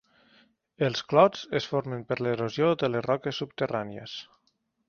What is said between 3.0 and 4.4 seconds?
roques subterrànies.